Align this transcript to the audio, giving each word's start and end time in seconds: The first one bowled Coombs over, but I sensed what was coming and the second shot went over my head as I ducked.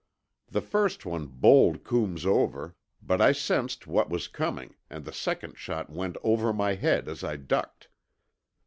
The 0.49 0.61
first 0.61 1.05
one 1.05 1.27
bowled 1.27 1.83
Coombs 1.83 2.25
over, 2.25 2.75
but 3.03 3.21
I 3.21 3.33
sensed 3.33 3.85
what 3.85 4.09
was 4.09 4.27
coming 4.27 4.73
and 4.89 5.05
the 5.05 5.13
second 5.13 5.59
shot 5.59 5.91
went 5.91 6.17
over 6.23 6.51
my 6.51 6.73
head 6.73 7.07
as 7.07 7.23
I 7.23 7.35
ducked. 7.35 7.87